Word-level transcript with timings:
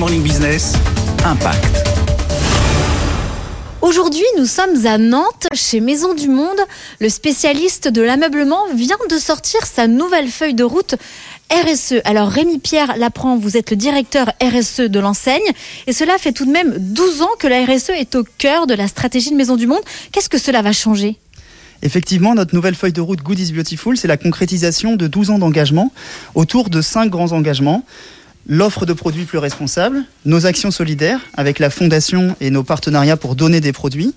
Good 0.00 0.08
Morning 0.08 0.22
Business, 0.22 0.72
Impact. 1.26 1.86
Aujourd'hui, 3.82 4.24
nous 4.38 4.46
sommes 4.46 4.86
à 4.86 4.96
Nantes, 4.96 5.46
chez 5.52 5.80
Maison 5.80 6.14
du 6.14 6.26
Monde. 6.26 6.56
Le 7.00 7.10
spécialiste 7.10 7.86
de 7.88 8.00
l'ameublement 8.00 8.62
vient 8.74 8.96
de 9.10 9.18
sortir 9.18 9.66
sa 9.66 9.88
nouvelle 9.88 10.28
feuille 10.28 10.54
de 10.54 10.64
route 10.64 10.94
RSE. 11.52 11.96
Alors 12.04 12.30
Rémi 12.30 12.60
Pierre 12.60 12.96
Lapprend, 12.96 13.36
vous 13.36 13.58
êtes 13.58 13.70
le 13.70 13.76
directeur 13.76 14.32
RSE 14.42 14.88
de 14.88 15.00
l'enseigne 15.00 15.52
et 15.86 15.92
cela 15.92 16.16
fait 16.16 16.32
tout 16.32 16.46
de 16.46 16.50
même 16.50 16.76
12 16.78 17.20
ans 17.20 17.36
que 17.38 17.46
la 17.46 17.62
RSE 17.66 17.90
est 17.90 18.14
au 18.14 18.24
cœur 18.38 18.66
de 18.66 18.72
la 18.72 18.88
stratégie 18.88 19.30
de 19.30 19.36
Maison 19.36 19.56
du 19.56 19.66
Monde. 19.66 19.82
Qu'est-ce 20.12 20.30
que 20.30 20.38
cela 20.38 20.62
va 20.62 20.72
changer? 20.72 21.18
Effectivement, 21.82 22.34
notre 22.34 22.54
nouvelle 22.54 22.74
feuille 22.74 22.92
de 22.92 23.02
route 23.02 23.20
Good 23.20 23.38
is 23.38 23.52
Beautiful, 23.52 23.98
c'est 23.98 24.08
la 24.08 24.16
concrétisation 24.16 24.96
de 24.96 25.06
12 25.06 25.30
ans 25.30 25.38
d'engagement 25.38 25.92
autour 26.34 26.70
de 26.70 26.80
5 26.80 27.10
grands 27.10 27.32
engagements 27.32 27.84
l'offre 28.46 28.86
de 28.86 28.92
produits 28.92 29.24
plus 29.24 29.38
responsables, 29.38 30.04
nos 30.24 30.46
actions 30.46 30.70
solidaires 30.70 31.20
avec 31.34 31.58
la 31.58 31.70
fondation 31.70 32.36
et 32.40 32.50
nos 32.50 32.62
partenariats 32.62 33.16
pour 33.16 33.34
donner 33.34 33.60
des 33.60 33.72
produits, 33.72 34.14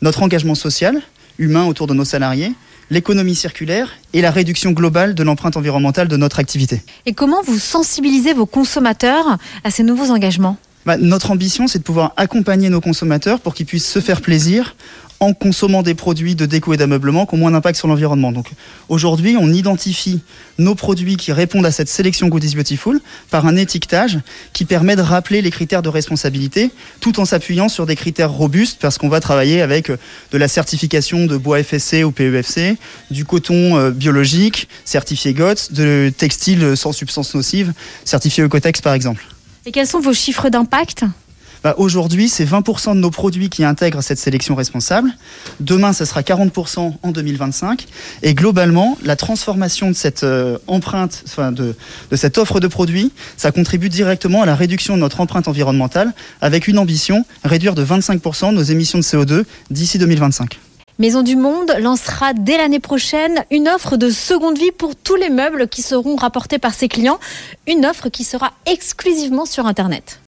notre 0.00 0.22
engagement 0.22 0.54
social, 0.54 1.00
humain 1.38 1.64
autour 1.64 1.86
de 1.86 1.94
nos 1.94 2.04
salariés, 2.04 2.52
l'économie 2.90 3.34
circulaire 3.34 3.90
et 4.12 4.20
la 4.20 4.30
réduction 4.30 4.72
globale 4.72 5.14
de 5.14 5.22
l'empreinte 5.22 5.56
environnementale 5.56 6.08
de 6.08 6.16
notre 6.16 6.38
activité. 6.38 6.82
Et 7.06 7.14
comment 7.14 7.42
vous 7.42 7.58
sensibilisez 7.58 8.34
vos 8.34 8.46
consommateurs 8.46 9.38
à 9.64 9.70
ces 9.70 9.82
nouveaux 9.82 10.10
engagements? 10.10 10.58
Bah, 10.86 10.96
notre 10.96 11.30
ambition, 11.30 11.68
c'est 11.68 11.78
de 11.78 11.84
pouvoir 11.84 12.12
accompagner 12.16 12.68
nos 12.68 12.80
consommateurs 12.80 13.40
pour 13.40 13.54
qu'ils 13.54 13.66
puissent 13.66 13.90
se 13.90 14.00
faire 14.00 14.20
plaisir 14.20 14.74
en 15.22 15.34
consommant 15.34 15.84
des 15.84 15.94
produits 15.94 16.34
de 16.34 16.46
déco 16.46 16.74
et 16.74 16.76
d'ameublement 16.76 17.26
qui 17.26 17.36
ont 17.36 17.38
moins 17.38 17.52
d'impact 17.52 17.78
sur 17.78 17.86
l'environnement. 17.86 18.32
Donc 18.32 18.50
aujourd'hui, 18.88 19.36
on 19.38 19.52
identifie 19.52 20.20
nos 20.58 20.74
produits 20.74 21.16
qui 21.16 21.30
répondent 21.30 21.64
à 21.64 21.70
cette 21.70 21.88
sélection 21.88 22.26
Good 22.26 22.42
is 22.42 22.56
Beautiful 22.56 23.00
par 23.30 23.46
un 23.46 23.54
étiquetage 23.54 24.18
qui 24.52 24.64
permet 24.64 24.96
de 24.96 25.00
rappeler 25.00 25.40
les 25.40 25.52
critères 25.52 25.80
de 25.80 25.88
responsabilité 25.88 26.72
tout 26.98 27.20
en 27.20 27.24
s'appuyant 27.24 27.68
sur 27.68 27.86
des 27.86 27.94
critères 27.94 28.32
robustes 28.32 28.80
parce 28.80 28.98
qu'on 28.98 29.08
va 29.08 29.20
travailler 29.20 29.62
avec 29.62 29.90
euh, 29.90 29.96
de 30.32 30.38
la 30.38 30.48
certification 30.48 31.26
de 31.26 31.36
bois 31.36 31.62
FSC 31.62 32.02
ou 32.02 32.10
PEFC, 32.10 32.76
du 33.12 33.24
coton 33.24 33.78
euh, 33.78 33.90
biologique 33.92 34.68
certifié 34.84 35.34
GOTS, 35.34 35.70
de 35.70 36.12
textile 36.16 36.76
sans 36.76 36.90
substance 36.90 37.32
nocive 37.36 37.72
certifié 38.04 38.42
Ecotex 38.42 38.80
par 38.80 38.94
exemple. 38.94 39.31
Et 39.64 39.70
quels 39.70 39.86
sont 39.86 40.00
vos 40.00 40.12
chiffres 40.12 40.48
d'impact 40.48 41.04
bah, 41.62 41.74
Aujourd'hui, 41.78 42.28
c'est 42.28 42.44
20% 42.44 42.94
de 42.94 42.98
nos 42.98 43.10
produits 43.10 43.48
qui 43.48 43.62
intègrent 43.62 44.02
cette 44.02 44.18
sélection 44.18 44.56
responsable. 44.56 45.12
Demain, 45.60 45.92
ce 45.92 46.04
sera 46.04 46.22
40% 46.22 46.94
en 47.00 47.10
2025. 47.12 47.86
Et 48.22 48.34
globalement, 48.34 48.98
la 49.04 49.14
transformation 49.14 49.88
de 49.88 49.94
cette 49.94 50.24
euh, 50.24 50.58
empreinte, 50.66 51.24
de, 51.38 51.76
de 52.10 52.16
cette 52.16 52.38
offre 52.38 52.58
de 52.58 52.66
produits, 52.66 53.12
ça 53.36 53.52
contribue 53.52 53.88
directement 53.88 54.42
à 54.42 54.46
la 54.46 54.56
réduction 54.56 54.96
de 54.96 55.00
notre 55.00 55.20
empreinte 55.20 55.46
environnementale 55.46 56.12
avec 56.40 56.66
une 56.66 56.78
ambition, 56.78 57.24
réduire 57.44 57.76
de 57.76 57.84
25% 57.84 58.52
nos 58.52 58.62
émissions 58.62 58.98
de 58.98 59.04
CO2 59.04 59.44
d'ici 59.70 59.98
2025. 59.98 60.58
Maison 60.98 61.22
du 61.22 61.36
Monde 61.36 61.74
lancera 61.80 62.34
dès 62.34 62.58
l'année 62.58 62.78
prochaine 62.78 63.44
une 63.50 63.66
offre 63.66 63.96
de 63.96 64.10
seconde 64.10 64.58
vie 64.58 64.72
pour 64.72 64.94
tous 64.94 65.16
les 65.16 65.30
meubles 65.30 65.66
qui 65.68 65.80
seront 65.80 66.16
rapportés 66.16 66.58
par 66.58 66.74
ses 66.74 66.88
clients, 66.88 67.18
une 67.66 67.86
offre 67.86 68.10
qui 68.10 68.24
sera 68.24 68.52
exclusivement 68.66 69.46
sur 69.46 69.66
Internet. 69.66 70.20